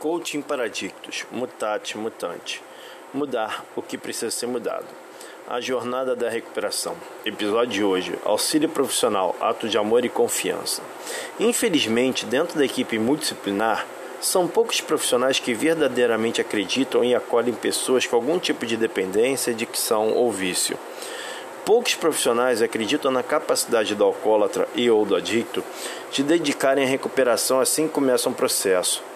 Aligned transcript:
Coaching 0.00 0.40
Paradictos, 0.40 1.26
Mutate 1.30 1.98
Mutante. 1.98 2.62
Mudar 3.12 3.66
o 3.76 3.82
que 3.82 3.98
precisa 3.98 4.30
ser 4.30 4.46
mudado. 4.46 4.86
A 5.46 5.60
jornada 5.60 6.16
da 6.16 6.30
recuperação. 6.30 6.96
Episódio 7.22 7.70
de 7.70 7.84
hoje: 7.84 8.18
Auxílio 8.24 8.70
profissional, 8.70 9.36
ato 9.38 9.68
de 9.68 9.76
amor 9.76 10.02
e 10.02 10.08
confiança. 10.08 10.80
Infelizmente, 11.38 12.24
dentro 12.24 12.58
da 12.58 12.64
equipe 12.64 12.98
multidisciplinar, 12.98 13.86
são 14.22 14.48
poucos 14.48 14.80
profissionais 14.80 15.38
que 15.38 15.52
verdadeiramente 15.52 16.40
acreditam 16.40 17.04
e 17.04 17.14
acolhem 17.14 17.52
pessoas 17.52 18.06
com 18.06 18.16
algum 18.16 18.38
tipo 18.38 18.64
de 18.64 18.78
dependência, 18.78 19.52
adicção 19.52 20.14
ou 20.14 20.32
vício. 20.32 20.78
Poucos 21.62 21.94
profissionais 21.94 22.62
acreditam 22.62 23.10
na 23.10 23.22
capacidade 23.22 23.94
do 23.94 24.04
alcoólatra 24.04 24.66
e 24.74 24.88
ou 24.88 25.04
do 25.04 25.14
adicto 25.14 25.62
de 26.10 26.22
dedicarem 26.22 26.84
à 26.84 26.88
recuperação 26.88 27.60
assim 27.60 27.86
que 27.86 27.92
começa 27.92 28.30
um 28.30 28.32
processo. 28.32 29.09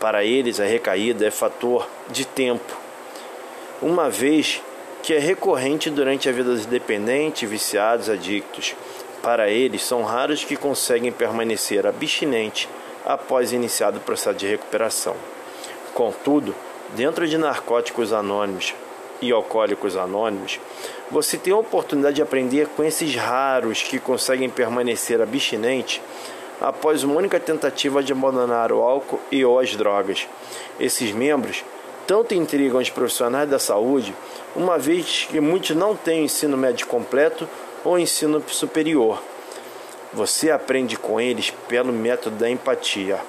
Para 0.00 0.24
eles, 0.24 0.60
a 0.60 0.64
recaída 0.64 1.26
é 1.26 1.30
fator 1.30 1.88
de 2.08 2.24
tempo, 2.24 2.76
uma 3.82 4.08
vez 4.08 4.62
que 5.02 5.14
é 5.14 5.18
recorrente 5.18 5.90
durante 5.90 6.28
a 6.28 6.32
vida 6.32 6.50
dos 6.50 6.66
dependentes, 6.66 7.48
viciados, 7.48 8.08
adictos. 8.08 8.76
Para 9.22 9.48
eles, 9.48 9.82
são 9.82 10.02
raros 10.02 10.44
que 10.44 10.56
conseguem 10.56 11.10
permanecer 11.10 11.86
abstinente 11.86 12.68
após 13.04 13.52
iniciado 13.52 13.98
o 13.98 14.00
processo 14.00 14.38
de 14.38 14.46
recuperação. 14.46 15.16
Contudo, 15.94 16.54
dentro 16.94 17.26
de 17.26 17.38
narcóticos 17.38 18.12
anônimos 18.12 18.74
e 19.20 19.32
alcoólicos 19.32 19.96
anônimos, 19.96 20.60
você 21.10 21.36
tem 21.36 21.52
a 21.52 21.56
oportunidade 21.56 22.16
de 22.16 22.22
aprender 22.22 22.68
com 22.76 22.84
esses 22.84 23.14
raros 23.16 23.82
que 23.82 23.98
conseguem 23.98 24.48
permanecer 24.48 25.20
abstinente 25.20 26.00
após 26.60 27.04
uma 27.04 27.16
única 27.16 27.38
tentativa 27.38 28.02
de 28.02 28.12
abandonar 28.12 28.72
o 28.72 28.82
álcool 28.82 29.20
e 29.30 29.44
ou 29.44 29.58
as 29.58 29.74
drogas. 29.76 30.26
Esses 30.78 31.12
membros 31.12 31.64
tanto 32.06 32.34
intrigam 32.34 32.80
os 32.80 32.88
profissionais 32.88 33.48
da 33.50 33.58
saúde, 33.58 34.14
uma 34.56 34.78
vez 34.78 35.28
que 35.30 35.40
muitos 35.40 35.76
não 35.76 35.94
têm 35.94 36.24
ensino 36.24 36.56
médio 36.56 36.86
completo 36.86 37.46
ou 37.84 37.98
ensino 37.98 38.42
superior. 38.48 39.22
Você 40.12 40.50
aprende 40.50 40.96
com 40.96 41.20
eles 41.20 41.50
pelo 41.68 41.92
método 41.92 42.36
da 42.36 42.48
empatia. 42.48 43.20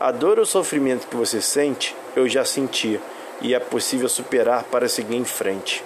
A 0.00 0.10
dor 0.10 0.40
ou 0.40 0.44
sofrimento 0.44 1.06
que 1.06 1.14
você 1.14 1.40
sente, 1.40 1.94
eu 2.16 2.28
já 2.28 2.44
senti, 2.44 3.00
e 3.40 3.54
é 3.54 3.60
possível 3.60 4.08
superar 4.08 4.64
para 4.64 4.88
seguir 4.88 5.14
em 5.14 5.24
frente. 5.24 5.84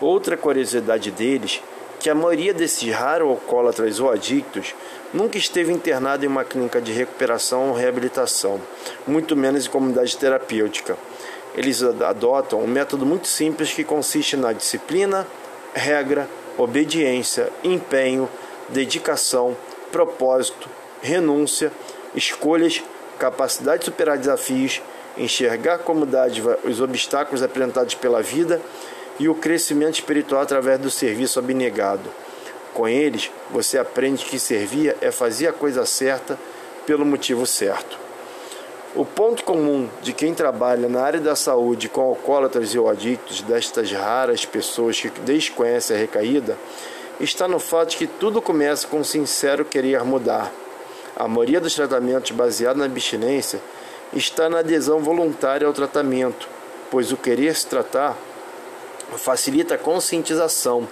Outra 0.00 0.36
curiosidade 0.36 1.10
deles 1.10 1.60
que 2.02 2.10
a 2.10 2.14
maioria 2.16 2.52
desses 2.52 2.92
raros 2.92 3.28
alcoólatras 3.28 4.00
ou 4.00 4.10
adictos 4.10 4.74
nunca 5.14 5.38
esteve 5.38 5.72
internado 5.72 6.24
em 6.24 6.28
uma 6.28 6.44
clínica 6.44 6.80
de 6.80 6.90
recuperação 6.90 7.68
ou 7.68 7.74
reabilitação, 7.76 8.60
muito 9.06 9.36
menos 9.36 9.66
em 9.66 9.70
comunidade 9.70 10.16
terapêutica. 10.16 10.96
Eles 11.54 11.80
adotam 11.80 12.60
um 12.60 12.66
método 12.66 13.06
muito 13.06 13.28
simples 13.28 13.72
que 13.72 13.84
consiste 13.84 14.36
na 14.36 14.52
disciplina, 14.52 15.24
regra, 15.72 16.28
obediência, 16.58 17.50
empenho, 17.62 18.28
dedicação, 18.68 19.56
propósito, 19.92 20.68
renúncia, 21.00 21.70
escolhas, 22.16 22.82
capacidade 23.16 23.80
de 23.80 23.84
superar 23.84 24.18
desafios, 24.18 24.82
enxergar 25.16 25.78
como 25.78 26.04
dádiva 26.04 26.58
os 26.64 26.80
obstáculos 26.80 27.44
apresentados 27.44 27.94
pela 27.94 28.20
vida 28.20 28.60
e 29.18 29.28
o 29.28 29.34
crescimento 29.34 29.94
espiritual 29.94 30.42
através 30.42 30.78
do 30.80 30.90
serviço 30.90 31.38
abnegado. 31.38 32.10
Com 32.72 32.88
eles, 32.88 33.30
você 33.50 33.78
aprende 33.78 34.24
que 34.24 34.38
servir 34.38 34.96
é 35.00 35.10
fazer 35.10 35.48
a 35.48 35.52
coisa 35.52 35.84
certa 35.84 36.38
pelo 36.86 37.04
motivo 37.04 37.46
certo. 37.46 37.98
O 38.94 39.04
ponto 39.04 39.44
comum 39.44 39.88
de 40.02 40.12
quem 40.12 40.34
trabalha 40.34 40.88
na 40.88 41.00
área 41.00 41.20
da 41.20 41.34
saúde 41.34 41.88
com 41.88 42.02
alcoólatras 42.02 42.74
e 42.74 42.78
ou 42.78 42.90
adictos, 42.90 43.40
destas 43.40 43.90
raras 43.90 44.44
pessoas 44.44 45.00
que 45.00 45.08
desconhecem 45.20 45.96
a 45.96 45.98
recaída, 45.98 46.58
está 47.18 47.48
no 47.48 47.58
fato 47.58 47.90
de 47.90 47.96
que 47.98 48.06
tudo 48.06 48.42
começa 48.42 48.86
com 48.86 48.98
um 48.98 49.04
sincero 49.04 49.64
querer 49.64 50.02
mudar. 50.04 50.52
A 51.16 51.28
maioria 51.28 51.60
dos 51.60 51.74
tratamentos 51.74 52.32
baseados 52.32 52.78
na 52.78 52.86
abstinência 52.86 53.60
está 54.12 54.48
na 54.48 54.58
adesão 54.58 55.00
voluntária 55.00 55.66
ao 55.66 55.72
tratamento, 55.72 56.48
pois 56.90 57.12
o 57.12 57.16
querer 57.16 57.54
se 57.54 57.66
tratar 57.66 58.16
facilita 59.16 59.74
a 59.74 59.78
conscientização. 59.78 60.88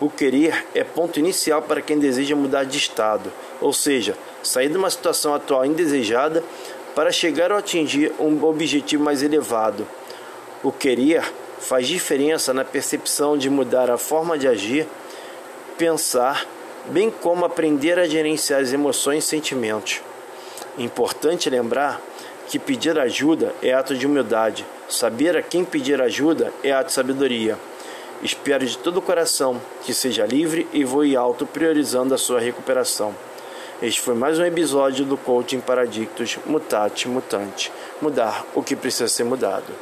O 0.00 0.08
querer 0.08 0.66
é 0.74 0.82
ponto 0.82 1.18
inicial 1.18 1.60
para 1.62 1.82
quem 1.82 1.98
deseja 1.98 2.34
mudar 2.34 2.64
de 2.64 2.78
estado, 2.78 3.30
ou 3.60 3.72
seja, 3.72 4.16
sair 4.42 4.70
de 4.70 4.76
uma 4.76 4.88
situação 4.88 5.34
atual 5.34 5.66
indesejada 5.66 6.42
para 6.94 7.12
chegar 7.12 7.52
a 7.52 7.58
atingir 7.58 8.12
um 8.18 8.42
objetivo 8.44 9.04
mais 9.04 9.22
elevado. 9.22 9.86
O 10.62 10.72
querer 10.72 11.22
faz 11.58 11.86
diferença 11.86 12.54
na 12.54 12.64
percepção 12.64 13.36
de 13.36 13.50
mudar 13.50 13.90
a 13.90 13.98
forma 13.98 14.38
de 14.38 14.48
agir, 14.48 14.86
pensar, 15.76 16.46
bem 16.86 17.10
como 17.10 17.44
aprender 17.44 17.98
a 17.98 18.06
gerenciar 18.06 18.60
as 18.60 18.72
emoções 18.72 19.24
e 19.24 19.26
sentimentos. 19.26 20.00
Importante 20.78 21.50
lembrar 21.50 22.00
que 22.50 22.58
pedir 22.58 22.98
ajuda 22.98 23.54
é 23.62 23.72
ato 23.72 23.94
de 23.94 24.04
humildade. 24.04 24.66
Saber 24.88 25.36
a 25.36 25.42
quem 25.42 25.64
pedir 25.64 26.02
ajuda 26.02 26.52
é 26.64 26.72
ato 26.72 26.88
de 26.88 26.92
sabedoria. 26.92 27.56
Espero 28.24 28.66
de 28.66 28.76
todo 28.76 28.96
o 28.96 29.02
coração 29.02 29.62
que 29.84 29.94
seja 29.94 30.26
livre 30.26 30.66
e 30.72 30.82
voe 30.82 31.14
alto, 31.14 31.46
priorizando 31.46 32.12
a 32.12 32.18
sua 32.18 32.40
recuperação. 32.40 33.14
Este 33.80 34.00
foi 34.00 34.16
mais 34.16 34.40
um 34.40 34.44
episódio 34.44 35.04
do 35.04 35.16
Coaching 35.16 35.60
Paradictos 35.60 36.40
Mutate 36.44 37.08
Mutante. 37.08 37.72
Mudar 38.02 38.44
o 38.52 38.64
que 38.64 38.74
precisa 38.74 39.06
ser 39.06 39.22
mudado. 39.22 39.72